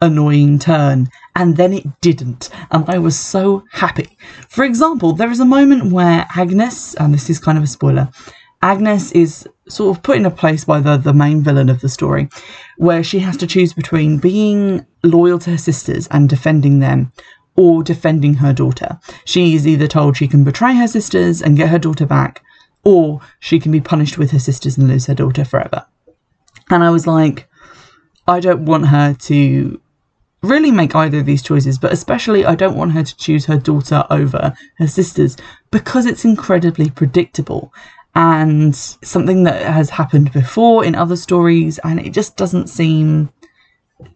annoying 0.00 0.58
turn. 0.58 1.08
And 1.36 1.56
then 1.56 1.72
it 1.72 2.00
didn't. 2.00 2.50
And 2.70 2.88
I 2.88 2.98
was 2.98 3.18
so 3.18 3.64
happy. 3.72 4.16
For 4.48 4.64
example, 4.64 5.12
there 5.12 5.30
is 5.30 5.40
a 5.40 5.44
moment 5.44 5.92
where 5.92 6.26
Agnes, 6.36 6.94
and 6.94 7.12
this 7.12 7.30
is 7.30 7.38
kind 7.38 7.58
of 7.58 7.64
a 7.64 7.68
spoiler, 7.68 8.08
Agnes 8.62 9.12
is 9.12 9.46
sort 9.68 9.96
of 9.96 10.02
put 10.02 10.16
in 10.16 10.26
a 10.26 10.30
place 10.30 10.64
by 10.64 10.80
the, 10.80 10.96
the 10.96 11.12
main 11.12 11.42
villain 11.42 11.68
of 11.68 11.80
the 11.80 11.88
story 11.88 12.28
where 12.78 13.04
she 13.04 13.18
has 13.18 13.36
to 13.36 13.46
choose 13.46 13.72
between 13.72 14.18
being 14.18 14.84
loyal 15.02 15.38
to 15.38 15.50
her 15.50 15.58
sisters 15.58 16.06
and 16.08 16.28
defending 16.28 16.80
them 16.80 17.12
or 17.56 17.82
defending 17.82 18.34
her 18.34 18.52
daughter. 18.52 18.98
She 19.26 19.54
is 19.54 19.66
either 19.66 19.86
told 19.86 20.16
she 20.16 20.28
can 20.28 20.44
betray 20.44 20.74
her 20.74 20.88
sisters 20.88 21.42
and 21.42 21.56
get 21.56 21.68
her 21.68 21.78
daughter 21.78 22.06
back, 22.06 22.42
or 22.84 23.20
she 23.40 23.58
can 23.58 23.72
be 23.72 23.80
punished 23.80 24.18
with 24.18 24.30
her 24.30 24.38
sisters 24.38 24.78
and 24.78 24.88
lose 24.88 25.06
her 25.06 25.14
daughter 25.14 25.44
forever. 25.44 25.84
And 26.70 26.82
I 26.84 26.90
was 26.90 27.06
like, 27.06 27.48
I 28.26 28.40
don't 28.40 28.64
want 28.64 28.86
her 28.86 29.14
to 29.14 29.80
really 30.42 30.70
make 30.70 30.94
either 30.94 31.18
of 31.18 31.26
these 31.26 31.42
choices, 31.42 31.78
but 31.78 31.92
especially 31.92 32.44
I 32.44 32.54
don't 32.54 32.76
want 32.76 32.92
her 32.92 33.02
to 33.02 33.16
choose 33.16 33.46
her 33.46 33.56
daughter 33.56 34.04
over 34.10 34.54
her 34.76 34.86
sisters 34.86 35.36
because 35.70 36.06
it's 36.06 36.24
incredibly 36.24 36.90
predictable 36.90 37.72
and 38.14 38.74
something 38.76 39.44
that 39.44 39.62
has 39.62 39.90
happened 39.90 40.32
before 40.32 40.84
in 40.84 40.94
other 40.94 41.16
stories, 41.16 41.78
and 41.82 41.98
it 41.98 42.10
just 42.10 42.36
doesn't 42.36 42.68
seem 42.68 43.28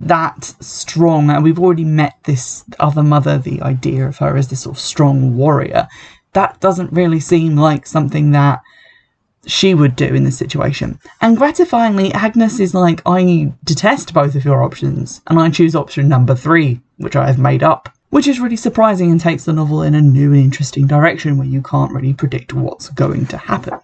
that 0.00 0.44
strong. 0.60 1.30
And 1.30 1.42
we've 1.42 1.58
already 1.58 1.84
met 1.84 2.14
this 2.24 2.64
other 2.78 3.02
mother, 3.02 3.38
the 3.38 3.60
idea 3.62 4.06
of 4.06 4.18
her 4.18 4.36
as 4.36 4.48
this 4.48 4.60
sort 4.60 4.76
of 4.76 4.80
strong 4.80 5.36
warrior. 5.36 5.88
That 6.32 6.60
doesn't 6.60 6.92
really 6.92 7.20
seem 7.20 7.56
like 7.56 7.86
something 7.86 8.32
that 8.32 8.60
she 9.46 9.74
would 9.74 9.96
do 9.96 10.14
in 10.14 10.24
this 10.24 10.36
situation. 10.36 10.98
And 11.20 11.38
gratifyingly, 11.38 12.12
Agnes 12.12 12.60
is 12.60 12.74
like, 12.74 13.00
I 13.06 13.52
detest 13.64 14.12
both 14.12 14.34
of 14.34 14.44
your 14.44 14.62
options, 14.62 15.22
and 15.28 15.38
I 15.38 15.48
choose 15.50 15.74
option 15.74 16.08
number 16.08 16.34
three, 16.34 16.80
which 16.98 17.16
I 17.16 17.26
have 17.26 17.38
made 17.38 17.62
up. 17.62 17.88
Which 18.10 18.26
is 18.26 18.40
really 18.40 18.56
surprising 18.56 19.10
and 19.10 19.20
takes 19.20 19.44
the 19.44 19.52
novel 19.52 19.82
in 19.82 19.94
a 19.94 20.00
new 20.00 20.32
and 20.32 20.42
interesting 20.42 20.86
direction 20.86 21.36
where 21.36 21.46
you 21.46 21.62
can't 21.62 21.92
really 21.92 22.14
predict 22.14 22.54
what's 22.54 22.88
going 22.90 23.26
to 23.26 23.36
happen. 23.36 23.78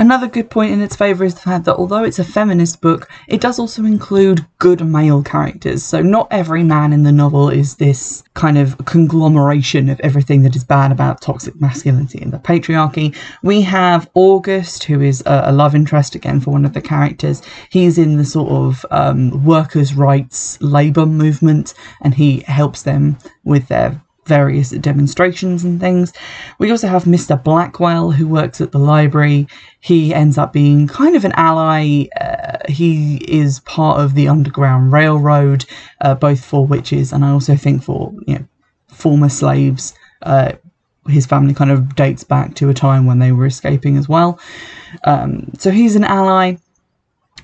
Another 0.00 0.28
good 0.28 0.48
point 0.48 0.72
in 0.72 0.80
its 0.80 0.96
favour 0.96 1.24
is 1.24 1.34
the 1.34 1.42
fact 1.42 1.66
that 1.66 1.76
although 1.76 2.04
it's 2.04 2.18
a 2.18 2.24
feminist 2.24 2.80
book, 2.80 3.10
it 3.28 3.42
does 3.42 3.58
also 3.58 3.84
include 3.84 4.46
good 4.58 4.82
male 4.82 5.22
characters. 5.22 5.82
So 5.84 6.00
not 6.00 6.26
every 6.30 6.62
man 6.62 6.94
in 6.94 7.02
the 7.02 7.12
novel 7.12 7.50
is 7.50 7.76
this 7.76 8.22
kind 8.32 8.56
of 8.56 8.78
conglomeration 8.86 9.90
of 9.90 10.00
everything 10.00 10.40
that 10.44 10.56
is 10.56 10.64
bad 10.64 10.90
about 10.90 11.20
toxic 11.20 11.60
masculinity 11.60 12.18
and 12.22 12.32
the 12.32 12.38
patriarchy. 12.38 13.14
We 13.42 13.60
have 13.60 14.08
August, 14.14 14.84
who 14.84 15.02
is 15.02 15.22
a, 15.26 15.42
a 15.44 15.52
love 15.52 15.74
interest 15.74 16.14
again 16.14 16.40
for 16.40 16.50
one 16.50 16.64
of 16.64 16.72
the 16.72 16.80
characters. 16.80 17.42
He's 17.68 17.98
in 17.98 18.16
the 18.16 18.24
sort 18.24 18.50
of 18.50 18.86
um, 18.90 19.44
workers' 19.44 19.92
rights 19.92 20.58
labour 20.62 21.04
movement 21.04 21.74
and 22.00 22.14
he 22.14 22.40
helps 22.46 22.84
them 22.84 23.18
with 23.44 23.68
their 23.68 24.00
various 24.30 24.70
demonstrations 24.70 25.64
and 25.64 25.80
things. 25.80 26.12
We 26.60 26.70
also 26.70 26.86
have 26.86 27.04
Mr. 27.04 27.36
Blackwell, 27.42 28.12
who 28.12 28.28
works 28.28 28.60
at 28.60 28.70
the 28.70 28.78
library. 28.78 29.48
He 29.80 30.14
ends 30.14 30.38
up 30.38 30.52
being 30.52 30.86
kind 30.86 31.16
of 31.16 31.24
an 31.24 31.32
ally. 31.32 32.06
Uh, 32.20 32.58
he 32.68 33.16
is 33.28 33.58
part 33.60 34.00
of 34.00 34.14
the 34.14 34.28
Underground 34.28 34.92
Railroad, 34.92 35.64
uh, 36.00 36.14
both 36.14 36.44
for 36.44 36.64
witches 36.64 37.12
and 37.12 37.24
I 37.24 37.30
also 37.30 37.56
think 37.56 37.82
for 37.82 38.14
you 38.26 38.36
know 38.36 38.44
former 38.86 39.28
slaves. 39.28 39.94
Uh, 40.22 40.52
his 41.08 41.26
family 41.26 41.54
kind 41.54 41.72
of 41.72 41.96
dates 41.96 42.22
back 42.22 42.54
to 42.54 42.68
a 42.68 42.74
time 42.74 43.06
when 43.06 43.18
they 43.18 43.32
were 43.32 43.46
escaping 43.46 43.96
as 43.96 44.08
well. 44.08 44.38
Um, 45.04 45.50
so 45.58 45.72
he's 45.72 45.96
an 45.96 46.04
ally 46.04 46.56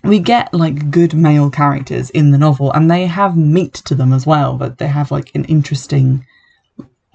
we 0.07 0.19
get 0.21 0.53
like 0.55 0.91
good 0.91 1.15
male 1.15 1.51
characters 1.51 2.11
in 2.11 2.31
the 2.31 2.39
novel 2.39 2.73
and 2.73 2.91
they 2.91 3.07
have 3.07 3.37
meat 3.37 3.75
to 3.75 3.95
them 3.95 4.13
as 4.13 4.25
well 4.25 4.57
but 4.57 4.79
they 4.79 4.87
have 4.87 5.11
like 5.11 5.35
an 5.35 5.45
interesting 5.47 6.25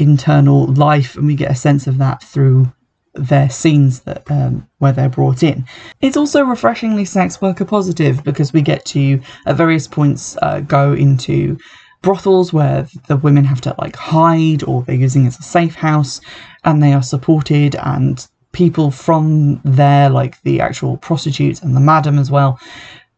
internal 0.01 0.67
life, 0.73 1.15
and 1.15 1.27
we 1.27 1.35
get 1.35 1.51
a 1.51 1.55
sense 1.55 1.87
of 1.87 1.97
that 1.99 2.23
through 2.23 2.71
their 3.13 3.49
scenes 3.49 4.01
that 4.01 4.29
um, 4.31 4.67
where 4.79 4.93
they're 4.93 5.09
brought 5.09 5.43
in. 5.43 5.65
It's 6.01 6.17
also 6.17 6.43
refreshingly 6.43 7.05
sex 7.05 7.41
worker 7.41 7.65
positive 7.65 8.23
because 8.23 8.53
we 8.53 8.61
get 8.61 8.85
to 8.85 9.19
at 9.45 9.57
various 9.57 9.87
points 9.87 10.37
uh, 10.41 10.61
go 10.61 10.93
into 10.93 11.57
brothels 12.01 12.51
where 12.51 12.87
the 13.07 13.17
women 13.17 13.43
have 13.43 13.61
to 13.61 13.75
like 13.77 13.95
hide 13.95 14.63
or 14.63 14.83
they're 14.83 14.95
using 14.95 15.27
as 15.27 15.37
a 15.39 15.43
safe 15.43 15.75
house 15.75 16.19
and 16.63 16.81
they 16.81 16.93
are 16.93 17.03
supported 17.03 17.75
and 17.75 18.27
people 18.53 18.91
from 18.91 19.61
there 19.63 20.09
like 20.09 20.41
the 20.41 20.59
actual 20.59 20.97
prostitutes 20.97 21.61
and 21.61 21.75
the 21.75 21.79
madam 21.79 22.17
as 22.17 22.31
well 22.31 22.59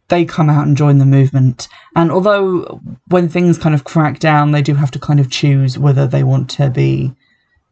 they 0.10 0.26
come 0.26 0.50
out 0.50 0.68
and 0.68 0.78
join 0.78 0.98
the 0.98 1.06
movement. 1.06 1.68
And 1.96 2.12
although 2.12 2.82
when 3.08 3.30
things 3.30 3.58
kind 3.58 3.74
of 3.74 3.84
crack 3.84 4.20
down, 4.20 4.52
they 4.52 4.62
do 4.62 4.76
have 4.76 4.92
to 4.92 5.00
kind 5.00 5.20
of 5.20 5.30
choose 5.30 5.78
whether 5.78 6.08
they 6.08 6.24
want 6.24 6.50
to 6.52 6.70
be, 6.70 7.14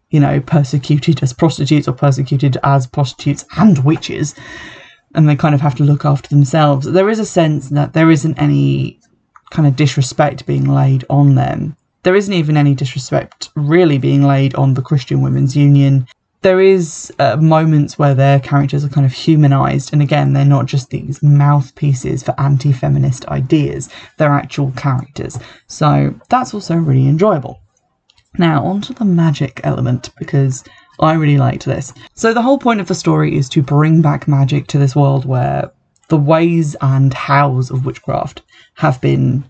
you 0.10 0.20
know, 0.20 0.40
persecuted 0.42 1.22
as 1.22 1.34
prostitutes 1.34 1.88
or 1.88 1.94
persecuted 1.94 2.58
as 2.64 2.88
prostitutes 2.88 3.46
and 3.58 3.84
witches. 3.84 4.36
And 5.14 5.28
they 5.28 5.36
kind 5.36 5.54
of 5.54 5.62
have 5.62 5.76
to 5.76 5.84
look 5.84 6.06
after 6.06 6.30
themselves. 6.30 6.90
There 6.90 7.10
is 7.10 7.20
a 7.20 7.26
sense 7.26 7.70
that 7.70 7.94
there 7.94 8.10
isn't 8.10 8.42
any 8.42 9.00
kind 9.52 9.68
of 9.68 9.76
disrespect 9.76 10.46
being 10.46 10.66
laid 10.66 11.04
on 11.10 11.36
them. 11.36 11.76
There 12.04 12.16
isn't 12.16 12.34
even 12.34 12.58
any 12.58 12.74
disrespect 12.74 13.50
really 13.56 13.98
being 13.98 14.24
laid 14.24 14.56
on 14.56 14.74
the 14.74 14.82
Christian 14.82 15.22
Women's 15.22 15.56
Union 15.56 16.08
there 16.42 16.60
is 16.60 17.14
uh, 17.20 17.38
moments 17.38 18.00
where 18.00 18.16
their 18.16 18.40
characters 18.40 18.84
are 18.84 18.90
kind 18.90 19.06
of 19.06 19.14
humanized 19.14 19.94
and 19.94 20.02
again 20.02 20.34
they're 20.34 20.46
not 20.46 20.66
just 20.66 20.90
these 20.90 21.22
mouthpieces 21.22 22.24
for 22.24 22.40
anti-feminist 22.40 23.26
ideas 23.28 23.90
they're 24.18 24.32
actual 24.32 24.72
characters. 24.72 25.38
So 25.68 26.14
that's 26.30 26.54
also 26.54 26.76
really 26.76 27.08
enjoyable. 27.08 27.62
Now 28.38 28.64
onto 28.66 28.94
the 28.94 29.06
magic 29.06 29.62
element 29.64 30.10
because 30.18 30.64
i 31.00 31.14
really 31.14 31.38
liked 31.38 31.66
this. 31.66 31.94
So 32.14 32.34
the 32.34 32.42
whole 32.42 32.60
point 32.60 32.82
of 32.82 32.88
the 32.88 32.96
story 32.96 33.36
is 33.36 33.50
to 33.50 33.62
bring 33.62 34.02
back 34.02 34.28
magic 34.28 34.68
to 34.68 34.78
this 34.78 34.96
world 34.96 35.26
where 35.26 35.72
the 36.10 36.18
ways 36.18 36.76
and 36.82 37.14
hows 37.14 37.72
of 37.72 37.86
witchcraft 37.86 38.42
have 38.76 39.00
been 39.02 39.44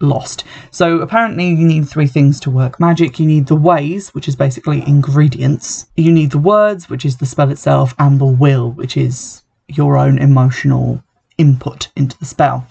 lost. 0.00 0.44
So 0.70 1.00
apparently 1.00 1.48
you 1.48 1.66
need 1.66 1.88
three 1.88 2.06
things 2.06 2.38
to 2.40 2.50
work 2.50 2.78
magic. 2.78 3.18
You 3.18 3.26
need 3.26 3.46
the 3.46 3.56
ways, 3.56 4.10
which 4.14 4.28
is 4.28 4.36
basically 4.36 4.86
ingredients. 4.86 5.86
You 5.96 6.12
need 6.12 6.30
the 6.30 6.38
words, 6.38 6.88
which 6.88 7.04
is 7.04 7.16
the 7.16 7.26
spell 7.26 7.50
itself, 7.50 7.94
and 7.98 8.20
the 8.20 8.24
will, 8.24 8.70
which 8.72 8.96
is 8.96 9.42
your 9.66 9.96
own 9.96 10.18
emotional 10.18 11.02
input 11.36 11.90
into 11.96 12.18
the 12.18 12.26
spell. 12.26 12.66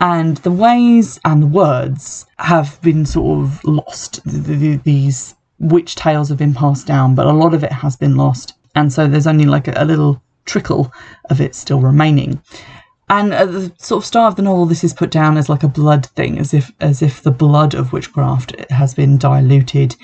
And 0.00 0.36
the 0.38 0.50
ways 0.50 1.20
and 1.24 1.42
the 1.42 1.46
words 1.46 2.26
have 2.38 2.80
been 2.82 3.06
sort 3.06 3.44
of 3.44 3.64
lost. 3.64 4.20
These 4.24 5.34
witch 5.58 5.94
tales 5.94 6.28
have 6.28 6.38
been 6.38 6.54
passed 6.54 6.86
down, 6.86 7.14
but 7.14 7.26
a 7.26 7.32
lot 7.32 7.54
of 7.54 7.64
it 7.64 7.72
has 7.72 7.96
been 7.96 8.16
lost. 8.16 8.54
And 8.74 8.92
so 8.92 9.06
there's 9.06 9.26
only 9.26 9.46
like 9.46 9.68
a, 9.68 9.84
little 9.84 10.20
trickle 10.46 10.92
of 11.30 11.40
it 11.40 11.54
still 11.54 11.80
remaining. 11.80 12.42
And 13.08 13.34
at 13.34 13.52
the 13.52 13.72
sort 13.78 14.02
of 14.02 14.06
start 14.06 14.32
of 14.32 14.36
the 14.36 14.42
novel, 14.42 14.66
this 14.66 14.82
is 14.82 14.94
put 14.94 15.10
down 15.10 15.36
as 15.36 15.48
like 15.48 15.62
a 15.62 15.68
blood 15.68 16.06
thing, 16.06 16.38
as 16.38 16.54
if 16.54 16.72
as 16.80 17.02
if 17.02 17.22
the 17.22 17.30
blood 17.30 17.74
of 17.74 17.92
witchcraft 17.92 18.58
has 18.70 18.94
been 18.94 19.18
diluted 19.18 19.94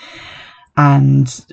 and 0.77 1.45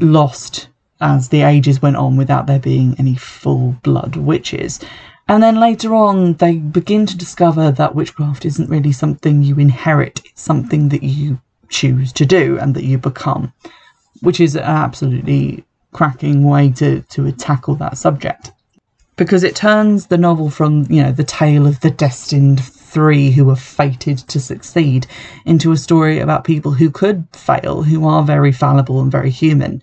lost 0.00 0.68
as 1.00 1.28
the 1.28 1.42
ages 1.42 1.82
went 1.82 1.96
on 1.96 2.16
without 2.16 2.46
there 2.46 2.58
being 2.58 2.96
any 2.98 3.14
full 3.14 3.76
blood 3.82 4.16
witches. 4.16 4.80
And 5.28 5.42
then 5.42 5.60
later 5.60 5.94
on, 5.94 6.34
they 6.34 6.56
begin 6.56 7.04
to 7.06 7.16
discover 7.16 7.70
that 7.70 7.94
witchcraft 7.94 8.46
isn't 8.46 8.70
really 8.70 8.92
something 8.92 9.42
you 9.42 9.56
inherit, 9.58 10.22
it's 10.24 10.40
something 10.40 10.88
that 10.88 11.02
you 11.02 11.38
choose 11.68 12.14
to 12.14 12.24
do 12.24 12.58
and 12.58 12.74
that 12.74 12.84
you 12.84 12.96
become, 12.96 13.52
which 14.22 14.40
is 14.40 14.56
an 14.56 14.62
absolutely 14.62 15.64
cracking 15.92 16.44
way 16.44 16.70
to, 16.72 17.02
to 17.02 17.30
tackle 17.32 17.74
that 17.74 17.98
subject 17.98 18.52
because 19.18 19.42
it 19.42 19.56
turns 19.56 20.06
the 20.06 20.16
novel 20.16 20.48
from, 20.48 20.86
you 20.88 21.02
know, 21.02 21.12
the 21.12 21.24
tale 21.24 21.66
of 21.66 21.80
the 21.80 21.90
destined 21.90 22.64
three 22.64 23.32
who 23.32 23.44
were 23.44 23.56
fated 23.56 24.16
to 24.16 24.40
succeed 24.40 25.06
into 25.44 25.72
a 25.72 25.76
story 25.76 26.20
about 26.20 26.44
people 26.44 26.72
who 26.72 26.90
could 26.90 27.26
fail, 27.32 27.82
who 27.82 28.06
are 28.06 28.22
very 28.22 28.52
fallible 28.52 29.00
and 29.00 29.12
very 29.12 29.30
human, 29.30 29.82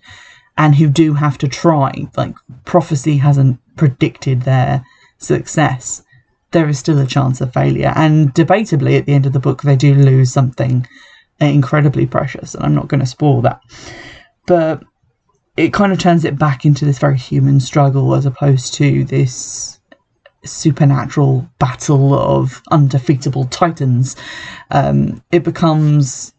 and 0.56 0.74
who 0.74 0.88
do 0.88 1.12
have 1.12 1.36
to 1.38 1.48
try. 1.48 1.92
Like, 2.16 2.34
prophecy 2.64 3.18
hasn't 3.18 3.60
predicted 3.76 4.42
their 4.42 4.84
success. 5.18 6.02
There 6.52 6.68
is 6.68 6.78
still 6.78 6.98
a 6.98 7.06
chance 7.06 7.42
of 7.42 7.52
failure. 7.52 7.92
And 7.94 8.34
debatably, 8.34 8.98
at 8.98 9.04
the 9.04 9.12
end 9.12 9.26
of 9.26 9.34
the 9.34 9.38
book, 9.38 9.62
they 9.62 9.76
do 9.76 9.94
lose 9.94 10.32
something 10.32 10.86
incredibly 11.38 12.06
precious, 12.06 12.54
and 12.54 12.64
I'm 12.64 12.74
not 12.74 12.88
going 12.88 13.00
to 13.00 13.06
spoil 13.06 13.42
that. 13.42 13.60
But 14.46 14.82
it 15.56 15.72
kind 15.72 15.92
of 15.92 15.98
turns 15.98 16.24
it 16.24 16.38
back 16.38 16.64
into 16.64 16.84
this 16.84 16.98
very 16.98 17.18
human 17.18 17.60
struggle 17.60 18.14
as 18.14 18.26
opposed 18.26 18.74
to 18.74 19.04
this 19.04 19.80
supernatural 20.44 21.48
battle 21.58 22.14
of 22.14 22.62
undefeatable 22.70 23.46
titans. 23.46 24.16
Um, 24.70 25.22
it 25.32 25.42
becomes 25.42 26.32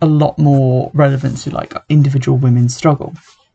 a 0.00 0.06
lot 0.06 0.38
more 0.38 0.90
relevant 0.94 1.38
to 1.38 1.50
like 1.50 1.74
individual 1.88 2.38
women's 2.38 2.74
struggle. 2.74 3.14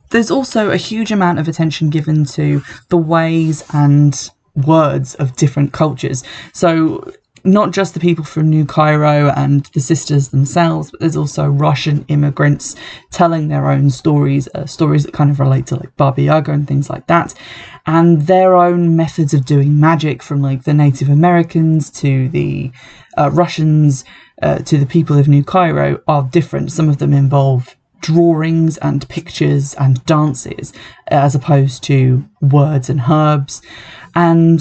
There's 0.10 0.32
also 0.32 0.70
a 0.70 0.78
huge 0.78 1.12
amount 1.12 1.40
of 1.40 1.48
attention 1.48 1.90
given 1.90 2.26
to 2.26 2.62
the 2.90 2.98
ways 2.98 3.64
and 3.74 4.30
words 4.56 5.16
of 5.16 5.36
different 5.36 5.74
cultures. 5.74 6.24
So 6.54 7.12
not 7.44 7.72
just 7.72 7.94
the 7.94 8.00
people 8.00 8.24
from 8.24 8.50
New 8.50 8.66
Cairo 8.66 9.32
and 9.36 9.66
the 9.74 9.80
sisters 9.80 10.30
themselves, 10.30 10.92
but 10.92 11.00
there's 11.00 11.16
also 11.16 11.48
Russian 11.48 12.06
immigrants 12.08 12.76
telling 13.12 13.48
their 13.48 13.70
own 13.70 13.90
stories, 13.90 14.48
uh, 14.56 14.66
stories 14.66 15.04
that 15.04 15.14
kind 15.14 15.32
of 15.32 15.40
relate 15.40 15.68
to 15.68 15.76
like 15.76 15.96
Baba 15.98 16.22
Yaga 16.22 16.52
and 16.52 16.68
things 16.68 16.90
like 16.90 17.08
that. 17.08 17.34
and 17.86 18.22
their 18.28 18.56
own 18.56 18.96
methods 18.96 19.34
of 19.34 19.46
doing 19.46 19.80
magic, 19.80 20.22
from 20.22 20.42
like 20.42 20.64
the 20.64 20.74
Native 20.74 21.10
Americans 21.10 21.90
to 21.90 22.30
the 22.30 22.72
uh, 23.18 23.30
Russians 23.32 24.06
uh, 24.42 24.60
to 24.60 24.78
the 24.78 24.86
people 24.86 25.18
of 25.18 25.28
New 25.28 25.44
Cairo, 25.44 26.00
are 26.08 26.24
different. 26.32 26.72
Some 26.72 26.90
of 26.90 26.98
them 26.98 27.14
involve 27.14 27.76
drawings 28.02 28.78
and 28.78 29.08
pictures 29.10 29.76
and 29.76 30.04
dances 30.06 30.74
as 31.08 31.36
opposed 31.36 31.84
to 31.84 32.24
words 32.42 32.90
and 32.90 33.02
herbs. 33.08 33.62
And 34.16 34.60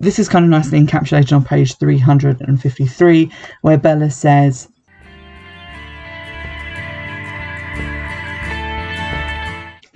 this 0.00 0.18
is 0.18 0.28
kind 0.28 0.44
of 0.44 0.50
nicely 0.50 0.80
encapsulated 0.80 1.34
on 1.34 1.44
page 1.44 1.76
353, 1.76 3.32
where 3.62 3.78
Bella 3.78 4.10
says, 4.10 4.68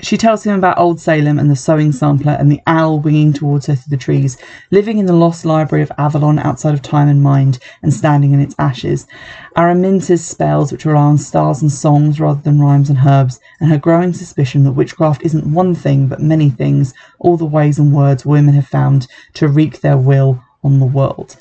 She 0.02 0.16
tells 0.16 0.42
him 0.42 0.58
about 0.58 0.78
Old 0.78 1.00
Salem 1.00 1.38
and 1.38 1.48
the 1.48 1.54
sewing 1.54 1.92
sampler 1.92 2.32
and 2.32 2.50
the 2.50 2.60
owl 2.66 2.98
winging 2.98 3.32
towards 3.32 3.66
her 3.66 3.76
through 3.76 3.90
the 3.90 3.96
trees, 3.96 4.36
living 4.72 4.98
in 4.98 5.06
the 5.06 5.12
lost 5.12 5.44
library 5.44 5.84
of 5.84 5.92
Avalon 5.96 6.40
outside 6.40 6.74
of 6.74 6.82
time 6.82 7.06
and 7.06 7.22
mind 7.22 7.60
and 7.84 7.94
standing 7.94 8.32
in 8.32 8.40
its 8.40 8.56
ashes. 8.58 9.06
Araminta's 9.56 10.24
spells, 10.24 10.72
which 10.72 10.84
rely 10.84 11.02
on 11.02 11.18
stars 11.18 11.62
and 11.62 11.70
songs 11.70 12.18
rather 12.18 12.42
than 12.42 12.60
rhymes 12.60 12.90
and 12.90 12.98
herbs, 13.06 13.38
and 13.60 13.70
her 13.70 13.78
growing 13.78 14.12
suspicion 14.12 14.64
that 14.64 14.72
witchcraft 14.72 15.22
isn't 15.22 15.54
one 15.54 15.72
thing 15.72 16.08
but 16.08 16.20
many 16.20 16.50
things, 16.50 16.92
all 17.20 17.36
the 17.36 17.46
ways 17.46 17.78
and 17.78 17.94
words 17.94 18.26
women 18.26 18.54
have 18.54 18.66
found 18.66 19.06
to 19.34 19.46
wreak 19.46 19.82
their 19.82 19.96
will 19.96 20.42
on 20.64 20.80
the 20.80 20.84
world. 20.84 21.36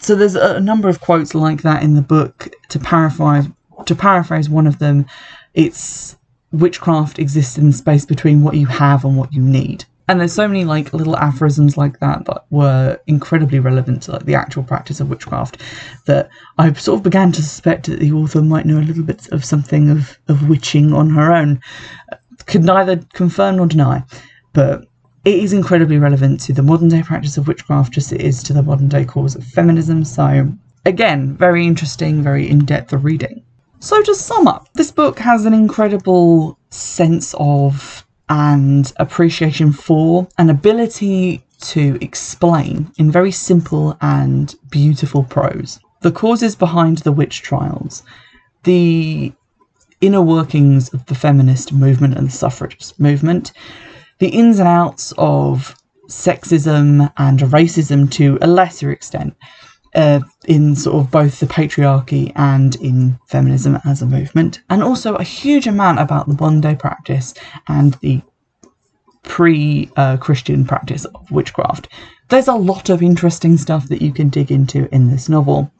So 0.00 0.14
there's 0.14 0.34
a 0.34 0.60
number 0.60 0.88
of 0.88 1.00
quotes 1.00 1.34
like 1.34 1.62
that 1.62 1.82
in 1.82 1.94
the 1.94 2.02
book. 2.02 2.48
To 2.70 2.78
paraphrase, 2.78 3.46
to 3.86 3.94
paraphrase 3.94 4.48
one 4.48 4.66
of 4.66 4.78
them, 4.78 5.06
it's 5.54 6.16
witchcraft 6.52 7.18
exists 7.18 7.58
in 7.58 7.66
the 7.66 7.76
space 7.76 8.04
between 8.04 8.42
what 8.42 8.54
you 8.54 8.66
have 8.66 9.04
and 9.04 9.16
what 9.16 9.32
you 9.32 9.42
need. 9.42 9.84
And 10.08 10.18
there's 10.18 10.32
so 10.32 10.48
many 10.48 10.64
like 10.64 10.92
little 10.92 11.16
aphorisms 11.16 11.76
like 11.76 12.00
that 12.00 12.24
that 12.24 12.44
were 12.50 12.98
incredibly 13.06 13.60
relevant 13.60 14.02
to 14.04 14.12
like 14.12 14.24
the 14.24 14.34
actual 14.34 14.64
practice 14.64 14.98
of 14.98 15.08
witchcraft 15.08 15.62
that 16.06 16.28
I 16.58 16.72
sort 16.72 16.98
of 16.98 17.04
began 17.04 17.30
to 17.30 17.42
suspect 17.42 17.86
that 17.86 18.00
the 18.00 18.12
author 18.12 18.42
might 18.42 18.66
know 18.66 18.78
a 18.78 18.82
little 18.82 19.04
bit 19.04 19.28
of 19.28 19.44
something 19.44 19.88
of, 19.90 20.18
of 20.26 20.48
witching 20.48 20.92
on 20.92 21.10
her 21.10 21.32
own. 21.32 21.60
Could 22.46 22.64
neither 22.64 22.96
confirm 23.12 23.56
nor 23.56 23.66
deny, 23.66 24.02
but 24.52 24.84
it 25.24 25.34
is 25.34 25.52
incredibly 25.52 25.98
relevant 25.98 26.40
to 26.40 26.52
the 26.52 26.62
modern 26.62 26.88
day 26.88 27.02
practice 27.02 27.36
of 27.36 27.46
witchcraft, 27.46 27.92
just 27.92 28.12
as 28.12 28.18
it 28.18 28.22
is 28.22 28.42
to 28.44 28.52
the 28.52 28.62
modern 28.62 28.88
day 28.88 29.04
cause 29.04 29.36
of 29.36 29.44
feminism. 29.44 30.04
So, 30.04 30.52
again, 30.86 31.36
very 31.36 31.66
interesting, 31.66 32.22
very 32.22 32.48
in 32.48 32.64
depth 32.64 32.92
reading. 32.92 33.42
So, 33.80 34.02
to 34.02 34.14
sum 34.14 34.46
up, 34.46 34.68
this 34.74 34.90
book 34.90 35.18
has 35.18 35.46
an 35.46 35.54
incredible 35.54 36.58
sense 36.70 37.34
of 37.38 38.06
and 38.28 38.92
appreciation 38.96 39.72
for 39.72 40.28
an 40.38 40.50
ability 40.50 41.42
to 41.60 41.98
explain 42.00 42.90
in 42.96 43.10
very 43.10 43.32
simple 43.32 43.96
and 44.00 44.54
beautiful 44.70 45.24
prose 45.24 45.80
the 46.00 46.10
causes 46.10 46.56
behind 46.56 46.98
the 46.98 47.12
witch 47.12 47.42
trials, 47.42 48.02
the 48.64 49.32
inner 50.00 50.22
workings 50.22 50.88
of 50.94 51.04
the 51.06 51.14
feminist 51.14 51.72
movement 51.72 52.16
and 52.16 52.28
the 52.28 52.32
suffragist 52.32 52.98
movement, 52.98 53.52
the 54.20 54.28
ins 54.28 54.58
and 54.58 54.68
outs 54.68 55.12
of 55.18 55.74
sexism 56.08 57.12
and 57.16 57.40
racism 57.40 58.10
to 58.10 58.38
a 58.42 58.46
lesser 58.46 58.90
extent 58.90 59.34
uh, 59.94 60.20
in 60.46 60.76
sort 60.76 60.96
of 60.96 61.10
both 61.10 61.40
the 61.40 61.46
patriarchy 61.46 62.32
and 62.36 62.76
in 62.76 63.18
feminism 63.26 63.78
as 63.84 64.02
a 64.02 64.06
movement, 64.06 64.60
and 64.70 64.82
also 64.82 65.16
a 65.16 65.24
huge 65.24 65.66
amount 65.66 65.98
about 65.98 66.28
the 66.28 66.34
Bondo 66.34 66.74
practice 66.74 67.34
and 67.68 67.94
the 67.94 68.20
pre 69.22 69.90
Christian 70.20 70.64
practice 70.64 71.04
of 71.06 71.30
witchcraft. 71.30 71.88
There's 72.28 72.48
a 72.48 72.54
lot 72.54 72.90
of 72.90 73.02
interesting 73.02 73.56
stuff 73.56 73.88
that 73.88 74.02
you 74.02 74.12
can 74.12 74.28
dig 74.28 74.52
into 74.52 74.92
in 74.94 75.10
this 75.10 75.28
novel. 75.28 75.72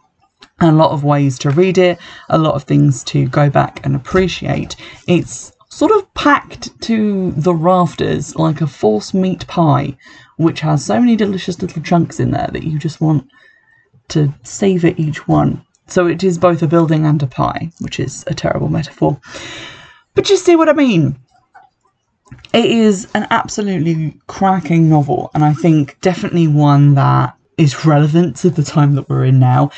A 0.60 0.72
lot 0.72 0.90
of 0.90 1.04
ways 1.04 1.38
to 1.40 1.50
read 1.50 1.78
it, 1.78 1.98
a 2.28 2.38
lot 2.38 2.54
of 2.54 2.64
things 2.64 3.04
to 3.04 3.26
go 3.28 3.48
back 3.48 3.84
and 3.84 3.94
appreciate. 3.94 4.76
It's 5.06 5.52
sort 5.70 5.92
of 5.92 6.12
packed 6.14 6.78
to 6.82 7.30
the 7.32 7.54
rafters 7.54 8.36
like 8.36 8.60
a 8.60 8.66
force 8.66 9.14
meat 9.14 9.46
pie, 9.46 9.96
which 10.36 10.60
has 10.60 10.84
so 10.84 11.00
many 11.00 11.16
delicious 11.16 11.62
little 11.62 11.82
chunks 11.82 12.20
in 12.20 12.32
there 12.32 12.50
that 12.52 12.64
you 12.64 12.78
just 12.78 13.00
want 13.00 13.26
to 14.08 14.34
savour 14.42 14.92
each 14.96 15.26
one. 15.26 15.64
So 15.86 16.06
it 16.06 16.22
is 16.22 16.38
both 16.38 16.62
a 16.62 16.66
building 16.66 17.06
and 17.06 17.22
a 17.22 17.26
pie, 17.26 17.70
which 17.78 17.98
is 17.98 18.24
a 18.26 18.34
terrible 18.34 18.68
metaphor. 18.68 19.18
But 20.14 20.28
you 20.28 20.36
see 20.36 20.56
what 20.56 20.68
I 20.68 20.72
mean? 20.72 21.18
It 22.52 22.64
is 22.64 23.08
an 23.14 23.26
absolutely 23.30 24.20
cracking 24.26 24.88
novel, 24.88 25.30
and 25.34 25.44
I 25.44 25.52
think 25.52 26.00
definitely 26.00 26.48
one 26.48 26.94
that 26.94 27.36
is 27.58 27.84
relevant 27.84 28.36
to 28.36 28.50
the 28.50 28.62
time 28.62 28.94
that 28.96 29.08
we're 29.08 29.24
in 29.24 29.38
now. 29.38 29.70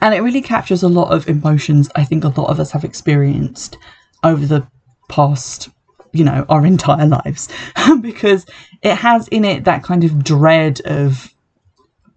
And 0.00 0.14
it 0.14 0.20
really 0.20 0.42
captures 0.42 0.82
a 0.82 0.88
lot 0.88 1.12
of 1.12 1.28
emotions 1.28 1.90
I 1.94 2.04
think 2.04 2.24
a 2.24 2.28
lot 2.28 2.50
of 2.50 2.60
us 2.60 2.70
have 2.72 2.84
experienced 2.84 3.78
over 4.22 4.44
the 4.44 4.66
past 5.08 5.68
you 6.12 6.24
know 6.24 6.46
our 6.48 6.64
entire 6.64 7.06
lives. 7.06 7.48
Because 8.00 8.46
it 8.82 8.94
has 8.96 9.28
in 9.28 9.44
it 9.44 9.64
that 9.64 9.82
kind 9.82 10.04
of 10.04 10.22
dread 10.22 10.80
of 10.82 11.32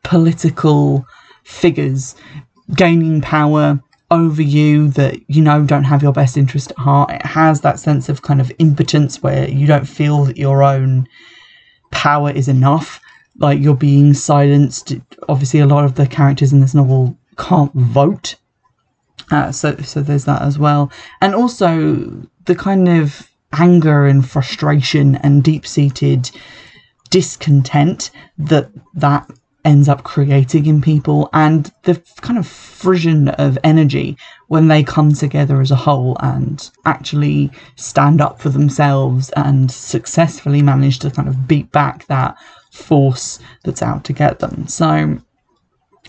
political 0.04 1.06
figures 1.43 2.15
gaining 2.76 3.21
power 3.21 3.82
over 4.12 4.41
you 4.41 4.89
that 4.89 5.17
you 5.30 5.41
know 5.41 5.65
don't 5.65 5.84
have 5.84 6.04
your 6.04 6.13
best 6.13 6.38
interest 6.38 6.71
at 6.71 6.78
heart. 6.78 7.12
It 7.12 7.26
has 7.26 7.62
that 7.62 7.80
sense 7.80 8.10
of 8.10 8.21
kind 8.21 8.39
of 8.39 8.52
impotence 8.60 9.21
where 9.21 9.50
you 9.50 9.67
don't 9.67 9.86
feel 9.86 10.26
that 10.26 10.38
your 10.38 10.63
own 10.63 11.08
power 11.91 12.32
is 12.32 12.47
enough. 12.47 13.00
Like 13.38 13.60
you're 13.60 13.76
being 13.76 14.13
silenced. 14.13 14.95
Obviously 15.28 15.60
a 15.60 15.67
lot 15.67 15.86
of 15.86 15.95
the 15.95 16.08
characters 16.08 16.54
in 16.54 16.62
this 16.62 16.73
novel 16.73 17.17
can't 17.38 17.73
vote. 17.73 18.36
Uh, 19.32 19.52
so 19.52 19.76
so 19.78 20.02
there's 20.02 20.26
that 20.26 20.41
as 20.41 20.58
well. 20.58 20.91
And 21.21 21.36
also 21.36 22.28
the 22.48 22.56
kind 22.56 22.90
of 22.90 23.30
anger 23.54 24.06
and 24.06 24.28
frustration 24.28 25.16
and 25.18 25.44
deep 25.44 25.66
seated 25.68 26.32
discontent 27.10 28.12
that 28.38 28.70
that 28.94 29.30
ends 29.64 29.90
up 29.90 30.04
creating 30.04 30.66
in 30.66 30.82
people 30.82 31.30
and 31.34 31.74
the 31.84 32.02
kind 32.22 32.40
of 32.40 32.48
frisson 32.48 33.28
of 33.30 33.58
energy 33.64 34.18
when 34.48 34.70
they 34.70 34.82
come 34.82 35.14
together 35.14 35.60
as 35.60 35.72
a 35.72 35.76
whole 35.76 36.16
and 36.22 36.72
actually 36.86 37.52
stand 37.76 38.22
up 38.22 38.40
for 38.40 38.50
themselves 38.50 39.30
and 39.36 39.70
successfully 39.70 40.62
manage 40.62 41.00
to 41.00 41.12
kind 41.12 41.28
of 41.28 41.48
beat 41.48 41.70
back 41.74 42.06
that 42.08 42.38
force 42.72 43.40
that's 43.66 43.82
out 43.82 44.06
to 44.06 44.14
get 44.14 44.40
them. 44.40 44.68
So 44.68 45.18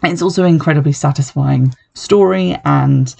it's 0.05 0.22
also 0.22 0.44
an 0.44 0.51
incredibly 0.51 0.92
satisfying 0.92 1.74
story 1.94 2.57
and 2.64 3.14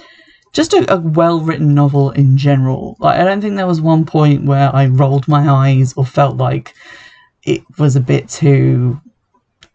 just 0.53 0.73
a, 0.73 0.93
a 0.93 1.01
well 1.01 1.41
written 1.41 1.75
novel 1.75 2.11
in 2.11 2.37
general. 2.37 2.97
Like 2.99 3.21
I 3.21 3.25
don't 3.25 3.41
think 3.41 3.57
there 3.57 3.67
was 3.67 3.81
one 3.81 4.05
point 4.05 4.45
where 4.45 4.75
I 4.75 4.87
rolled 4.87 5.29
my 5.29 5.49
eyes 5.49 5.93
or 5.95 6.07
felt 6.07 6.37
like 6.37 6.75
it 7.43 7.63
was 7.79 7.97
a 7.97 8.01
bit 8.01 8.29
too 8.29 9.01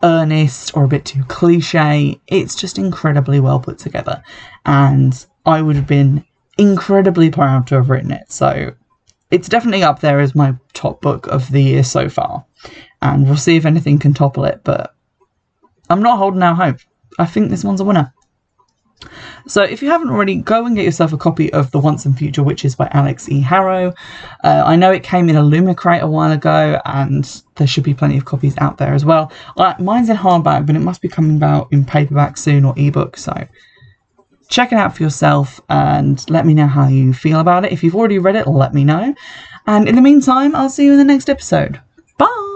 earnest 0.03 0.75
or 0.75 0.83
a 0.83 0.87
bit 0.87 1.05
too 1.05 1.23
cliche. 1.25 2.19
It's 2.27 2.55
just 2.55 2.77
incredibly 2.77 3.39
well 3.39 3.59
put 3.59 3.77
together, 3.77 4.23
and 4.65 5.25
I 5.45 5.61
would 5.61 5.75
have 5.75 5.87
been 5.87 6.25
incredibly 6.57 7.29
proud 7.29 7.67
to 7.67 7.75
have 7.75 7.89
written 7.89 8.11
it. 8.11 8.31
So 8.31 8.73
it's 9.31 9.49
definitely 9.49 9.83
up 9.83 9.99
there 9.99 10.19
as 10.19 10.35
my 10.35 10.55
top 10.73 11.01
book 11.01 11.27
of 11.27 11.51
the 11.51 11.63
year 11.63 11.83
so 11.83 12.09
far, 12.09 12.45
and 13.01 13.25
we'll 13.25 13.37
see 13.37 13.55
if 13.55 13.65
anything 13.65 13.99
can 13.99 14.13
topple 14.13 14.45
it. 14.45 14.61
But 14.63 14.93
I'm 15.89 16.01
not 16.01 16.17
holding 16.17 16.43
out 16.43 16.57
hope. 16.57 16.77
I 17.19 17.25
think 17.25 17.49
this 17.49 17.63
one's 17.63 17.81
a 17.81 17.85
winner. 17.85 18.13
So 19.47 19.63
if 19.63 19.81
you 19.81 19.89
haven't 19.89 20.09
already, 20.09 20.35
go 20.35 20.65
and 20.65 20.75
get 20.75 20.85
yourself 20.85 21.13
a 21.13 21.17
copy 21.17 21.51
of 21.53 21.71
The 21.71 21.79
Once 21.79 22.05
and 22.05 22.17
Future 22.17 22.43
Witches 22.43 22.75
by 22.75 22.87
Alix 22.91 23.27
E. 23.29 23.41
Harrow. 23.41 23.93
Uh, 24.43 24.63
I 24.65 24.75
know 24.75 24.91
it 24.91 25.03
came 25.03 25.29
in 25.29 25.35
a 25.35 25.43
Lumicrate 25.43 26.01
a 26.01 26.07
while 26.07 26.31
ago, 26.31 26.79
and 26.85 27.41
there 27.55 27.67
should 27.67 27.83
be 27.83 27.93
plenty 27.93 28.17
of 28.17 28.25
copies 28.25 28.57
out 28.59 28.77
there 28.77 28.93
as 28.93 29.03
well. 29.03 29.31
Uh, 29.57 29.73
mine's 29.79 30.09
in 30.09 30.17
hardback, 30.17 30.65
but 30.65 30.75
it 30.75 30.79
must 30.79 31.01
be 31.01 31.09
coming 31.09 31.41
out 31.43 31.67
in 31.71 31.85
paperback 31.85 32.37
soon 32.37 32.63
or 32.63 32.73
ebook, 32.77 33.17
so 33.17 33.33
check 34.49 34.71
it 34.71 34.77
out 34.77 34.95
for 34.95 35.03
yourself 35.03 35.59
and 35.69 36.29
let 36.29 36.45
me 36.45 36.53
know 36.53 36.67
how 36.67 36.87
you 36.87 37.11
feel 37.13 37.39
about 37.39 37.65
it. 37.65 37.71
If 37.71 37.83
you've 37.83 37.95
already 37.95 38.19
read 38.19 38.35
it, 38.35 38.47
let 38.47 38.73
me 38.73 38.83
know. 38.83 39.15
And 39.65 39.87
in 39.87 39.95
the 39.95 40.01
meantime, 40.01 40.55
I'll 40.55 40.69
see 40.69 40.85
you 40.85 40.91
in 40.91 40.97
the 40.99 41.03
next 41.03 41.29
episode. 41.29 41.81
Bye! 42.17 42.52